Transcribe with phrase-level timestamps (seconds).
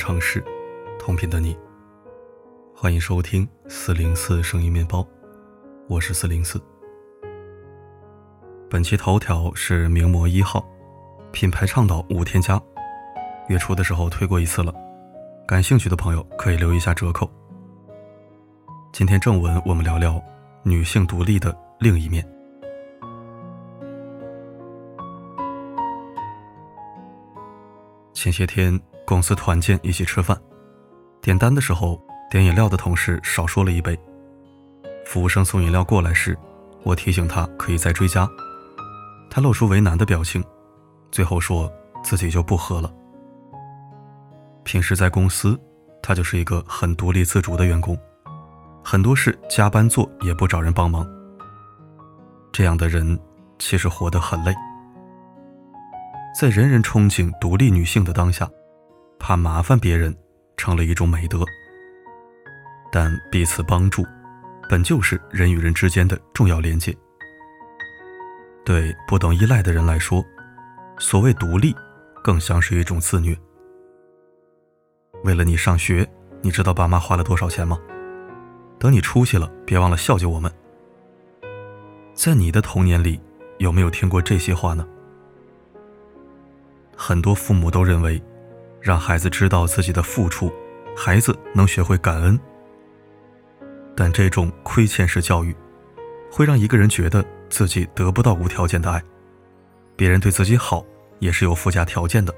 [0.00, 0.42] 城市，
[0.98, 1.54] 同频的你。
[2.74, 5.06] 欢迎收听四零四声音面包，
[5.90, 6.58] 我是四零四。
[8.70, 10.66] 本期头条是名模一号，
[11.32, 12.58] 品牌倡导无添加，
[13.50, 14.74] 月初的时候推过一次了，
[15.46, 17.30] 感兴趣的朋友可以留一下折扣。
[18.94, 20.18] 今天正文我们聊聊
[20.62, 22.26] 女性独立的另一面。
[28.14, 30.40] 前些天公司团建一起吃饭，
[31.20, 33.98] 点单的时候点饮料的同事少说了一杯。
[35.04, 36.38] 服务生送饮料过来时，
[36.84, 38.30] 我提醒他可以再追加，
[39.28, 40.44] 他露出为难的表情，
[41.10, 41.68] 最后说
[42.04, 42.88] 自己就不喝了。
[44.62, 45.58] 平时在公司，
[46.00, 47.98] 他就是一个很独立自主的员工，
[48.84, 51.04] 很多事加班做也不找人帮忙。
[52.52, 53.18] 这样的人
[53.58, 54.54] 其实活得很累。
[56.38, 58.48] 在人人憧憬独立女性的当下，
[59.20, 60.16] 怕麻烦别人
[60.56, 61.44] 成了一种美德。
[62.90, 64.04] 但彼此帮助，
[64.68, 66.92] 本就是人与人之间的重要连接。
[68.64, 70.24] 对不懂依赖的人来说，
[70.98, 71.74] 所谓独立，
[72.24, 73.36] 更像是一种自虐。
[75.22, 76.08] 为了你上学，
[76.40, 77.78] 你知道爸妈花了多少钱吗？
[78.78, 80.50] 等你出息了，别忘了孝敬我们。
[82.14, 83.20] 在你的童年里，
[83.58, 84.86] 有没有听过这些话呢？
[86.96, 88.22] 很多父母都认为，
[88.80, 90.52] 让孩子知道自己的付出，
[90.96, 92.38] 孩子能学会感恩。
[93.94, 95.54] 但这种亏欠式教育，
[96.30, 99.02] 会让一个人觉得自己得不到无条件的爱，
[99.96, 100.84] 别人对自己好
[101.18, 102.34] 也是有附加条件的，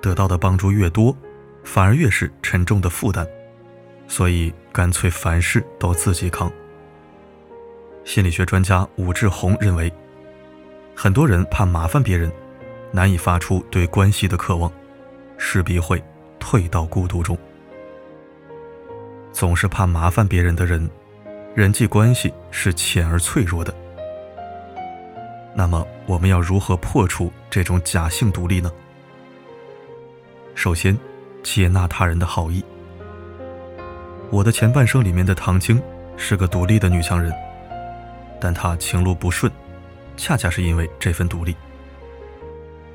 [0.00, 1.16] 得到的帮助越多，
[1.64, 3.26] 反而越是沉重的负担，
[4.06, 6.50] 所以干脆凡事都自己扛。
[8.04, 9.92] 心理学专家武志红认为，
[10.94, 12.30] 很多人怕麻烦别人。
[12.94, 14.70] 难以发出对关系的渴望，
[15.44, 16.00] 势必会
[16.38, 17.36] 退到孤独中。
[19.32, 20.88] 总是怕麻烦别人的人，
[21.52, 23.74] 人际关系是浅而脆弱的。
[25.52, 28.72] 那么，我们要如何破除这种假性独立呢？
[30.54, 30.96] 首先，
[31.42, 32.64] 接纳他人的好意。
[34.30, 35.82] 我的前半生里面的唐晶
[36.16, 37.34] 是个独立的女强人，
[38.40, 39.50] 但她情路不顺，
[40.16, 41.56] 恰恰是因为这份独立。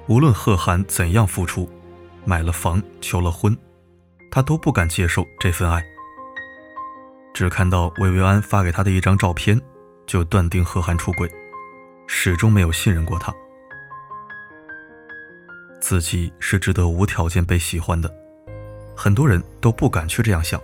[0.07, 1.69] 无论贺涵怎样付出，
[2.27, 3.57] 买了房、求了婚，
[4.29, 5.81] 他都不敢接受这份爱。
[7.33, 9.57] 只看到薇薇安发给他的一张照片，
[10.05, 11.31] 就断定贺涵出轨，
[12.05, 13.33] 始终没有信任过他。
[15.79, 18.13] 自己是值得无条件被喜欢的，
[18.93, 20.59] 很多人都不敢去这样想，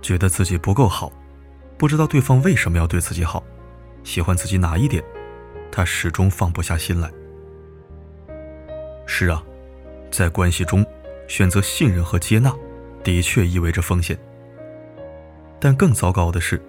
[0.00, 1.10] 觉得自己不够好，
[1.76, 3.42] 不知道对方为什么要对自己好，
[4.04, 5.02] 喜欢自己哪一点，
[5.72, 7.10] 他始终放不下心来。
[9.04, 9.42] 是啊，
[10.10, 10.84] 在关系中，
[11.28, 12.52] 选择信任和接纳，
[13.04, 14.18] 的确意味着风险。
[15.58, 16.60] 但更糟糕的是，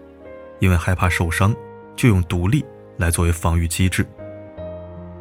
[0.59, 1.55] 因为害怕受伤，
[1.95, 2.63] 就用独立
[2.97, 4.05] 来作为防御机制。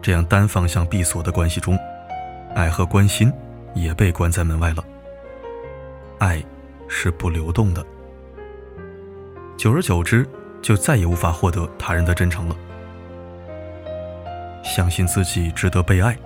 [0.03, 1.79] 这样单方向闭锁的关系中，
[2.55, 3.33] 爱和关心
[3.75, 4.85] 也被关在门外了。
[6.19, 6.43] 爱
[6.89, 7.85] 是不流动的，
[9.57, 10.29] 久而久之，
[10.61, 12.57] 就再也无法获得他人的真诚了。
[14.63, 16.17] 相信自己值得被爱。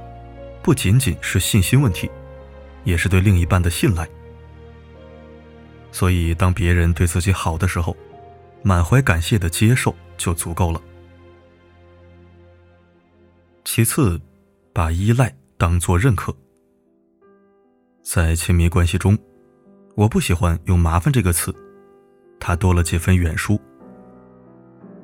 [0.65, 2.11] 不仅仅是信心问题，
[2.85, 4.09] 也是对另一半的信赖。
[5.93, 7.95] 所以，当别人对自己好的时候，
[8.63, 10.81] 满怀感谢的接受就足够了。
[13.63, 14.19] 其次，
[14.73, 16.35] 把依赖当做认可。
[18.03, 19.19] 在亲密关系中，
[19.95, 21.55] 我不喜欢用“麻烦”这个词，
[22.41, 23.61] 它多了几分远疏。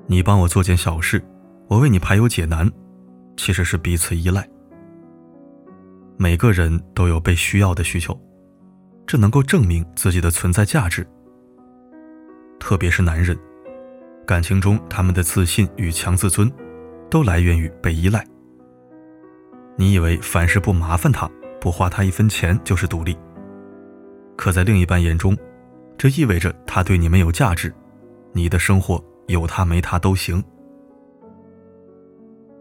[0.06, 1.22] 你帮我做件小事，
[1.69, 2.71] 我为你排忧解难，
[3.37, 4.48] 其实是彼此依赖。
[6.22, 8.15] 每个人都有被需要的需求，
[9.06, 11.06] 这能够证明自己的存在价值。
[12.59, 13.34] 特别是男人，
[14.27, 16.53] 感情中他们的自信与强自尊，
[17.09, 18.22] 都来源于被依赖。
[19.78, 21.27] 你以为凡事不麻烦他，
[21.59, 23.16] 不花他一分钱就是独立，
[24.36, 25.34] 可在另一半眼中，
[25.97, 27.74] 这意味着他对你没有价值，
[28.34, 30.45] 你的生活有他没他都行。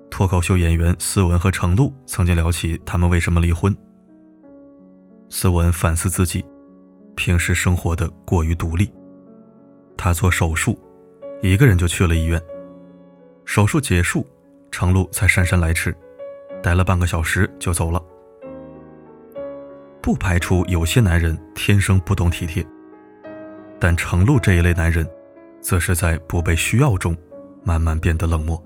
[0.10, 3.76] 脱口秀演员思文和程璐曾经聊起他们为什么离婚。
[5.30, 6.44] 思文反思自己，
[7.16, 8.92] 平时生活的过于独立。
[9.96, 10.78] 他做手术，
[11.42, 12.42] 一个人就去了医院。
[13.46, 14.26] 手术结束，
[14.72, 15.96] 程璐才姗姗来迟，
[16.62, 18.02] 待了半个小时就走了。
[20.02, 22.66] 不排除有些男人天生不懂体贴，
[23.80, 25.08] 但程璐这一类男人，
[25.62, 27.16] 则是在不被需要中，
[27.64, 28.62] 慢慢变得冷漠。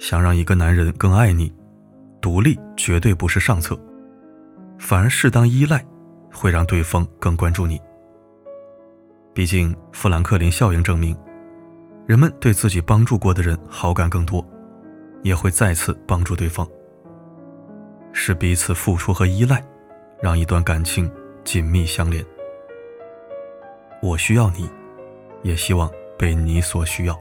[0.00, 1.52] 想让一个男人更爱你，
[2.22, 3.78] 独立绝对不是上策，
[4.78, 5.84] 反而适当依赖，
[6.32, 7.78] 会让对方更关注你。
[9.34, 11.14] 毕竟，富兰克林效应证明，
[12.06, 14.42] 人们对自己帮助过的人好感更多，
[15.22, 16.66] 也会再次帮助对方。
[18.14, 19.62] 是彼此付出和依赖，
[20.22, 21.12] 让一段感情
[21.44, 22.24] 紧密相连。
[24.00, 24.66] 我需要你，
[25.42, 27.16] 也希望被你所需要。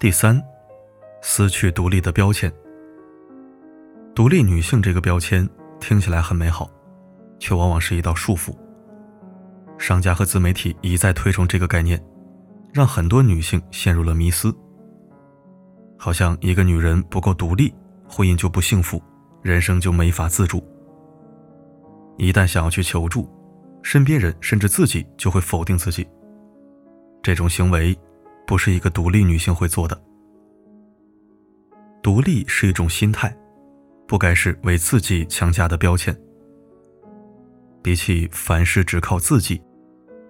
[0.00, 0.40] 第三，
[1.22, 2.52] 撕去独立的标签。
[4.14, 5.48] 独立女性这个标签
[5.80, 6.70] 听起来很美好，
[7.40, 8.56] 却往往是一道束缚。
[9.76, 12.00] 商家和自媒体一再推崇这个概念，
[12.72, 14.54] 让很多女性陷入了迷思。
[15.98, 17.74] 好像一个女人不够独立，
[18.08, 19.02] 婚姻就不幸福，
[19.42, 20.62] 人生就没法自主。
[22.18, 23.28] 一旦想要去求助，
[23.82, 26.06] 身边人甚至自己就会否定自己。
[27.20, 27.98] 这种行为，
[28.48, 30.02] 不是一个独立女性会做的。
[32.02, 33.36] 独立是一种心态，
[34.06, 36.18] 不该是为自己强加的标签。
[37.82, 39.62] 比起凡事只靠自己。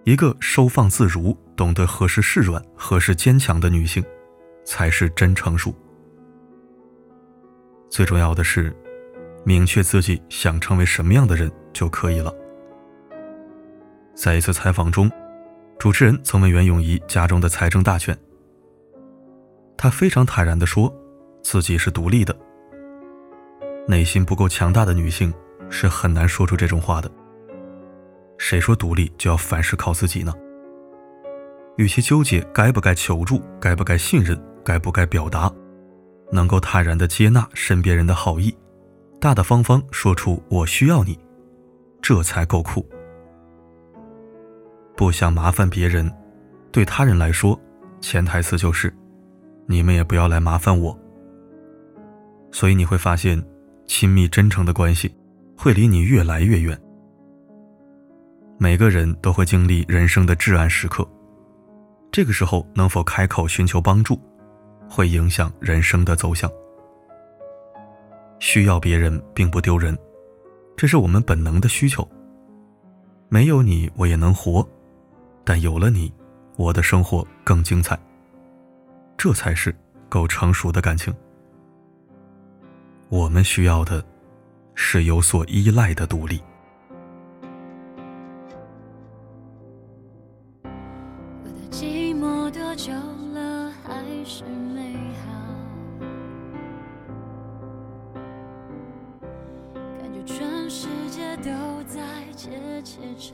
[0.04, 4.02] 一个收放自如、懂得何时示软、何时坚强的女性，
[4.64, 5.72] 才是真成熟。
[7.90, 8.74] 最重要的是，
[9.44, 12.34] 明确自己想成为什么样的人就可以了。
[14.14, 15.10] 在一次采访中，
[15.78, 18.16] 主持人曾问袁咏仪家中的财政大权，
[19.76, 20.92] 她非常坦然地说，
[21.40, 22.36] 自己是独立的。
[23.86, 25.32] 内心不够强大的女性
[25.70, 27.08] 是很难说出这种话的。
[28.38, 30.34] 谁说独立就要凡事靠自己呢？
[31.76, 35.48] 与其纠结该不该求助、该不该信任、该不该表达，
[36.32, 38.52] 能够坦然的接纳身边人的好意，
[39.20, 41.16] 大大方方说出“我需要你”，
[42.02, 42.84] 这才够酷。
[44.98, 46.12] 不想麻烦别人，
[46.72, 47.56] 对他人来说，
[48.00, 48.92] 潜台词就是
[49.64, 50.98] “你们也不要来麻烦我”。
[52.50, 53.40] 所以你会发现，
[53.86, 55.14] 亲密真诚的关系
[55.56, 56.76] 会离你越来越远。
[58.58, 61.08] 每个人都会经历人生的至暗时刻，
[62.10, 64.20] 这个时候能否开口寻求帮助，
[64.90, 66.50] 会影响人生的走向。
[68.40, 69.96] 需要别人并不丢人，
[70.76, 72.04] 这是我们本能的需求。
[73.28, 74.68] 没有你我也能活，
[75.48, 76.12] 但有了你，
[76.56, 77.98] 我的生活更精彩。
[79.16, 79.74] 这才是
[80.06, 81.10] 够成熟的感情。
[83.08, 84.04] 我们需要的，
[84.74, 86.42] 是有所依赖的独立。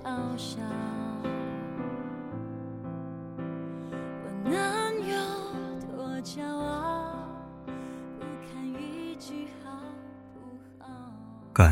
[0.05, 1.34] 感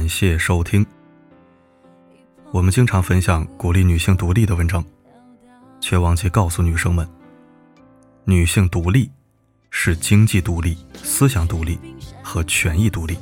[0.03, 0.85] 感谢收听。
[2.51, 4.85] 我们经常分享鼓励女性独立的文章，
[5.81, 7.09] 却忘记告诉女生们，
[8.25, 9.09] 女性独立
[9.71, 11.79] 是经济独立、思想独立
[12.21, 13.17] 和权益独立，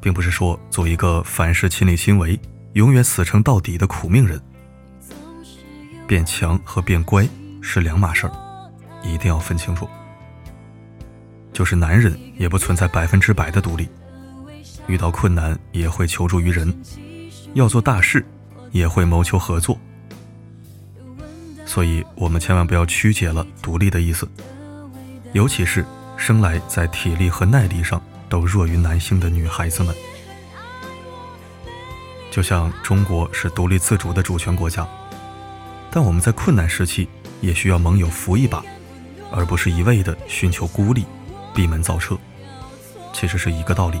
[0.00, 2.36] 并不是说做一个凡事亲力亲为、
[2.72, 4.42] 永远死撑到底的苦命人。
[6.08, 7.24] 变强和变乖
[7.60, 8.32] 是两码事儿，
[9.04, 9.88] 一定要分清楚。
[11.52, 13.88] 就是男人也不存在百分之百的独立。
[14.86, 16.74] 遇到困难也会求助于人，
[17.54, 18.24] 要做大事
[18.70, 19.78] 也会谋求合作，
[21.64, 24.28] 所以我们千万不要曲解了独立的意思，
[25.32, 25.84] 尤其是
[26.16, 29.94] 生来在体力和耐力上都弱于男性的女孩子们。
[32.30, 34.86] 就像中国是独立自主的主权国家，
[35.90, 37.08] 但我们在困难时期
[37.40, 38.64] 也需要盟友扶一把，
[39.30, 41.04] 而不是一味的寻求孤立、
[41.54, 42.16] 闭门造车，
[43.12, 44.00] 其实是一个道理。